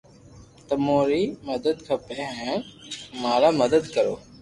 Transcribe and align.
تموري 0.67 1.23
ري 1.23 1.23
مدد 1.49 1.77
کپي 1.87 2.15
ھين 2.37 2.57
اماري 3.15 3.49
مدد 3.61 3.83
ڪرو 3.93 4.15